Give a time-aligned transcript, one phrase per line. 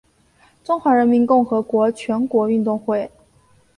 [0.63, 3.11] 中华人民共和国全国运动会。